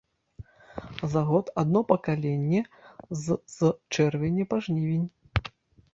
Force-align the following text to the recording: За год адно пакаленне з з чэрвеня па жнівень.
За 1.13 1.21
год 1.29 1.51
адно 1.63 1.79
пакаленне 1.91 2.61
з 3.25 3.41
з 3.57 3.73
чэрвеня 3.99 4.43
па 4.55 4.63
жнівень. 4.69 5.07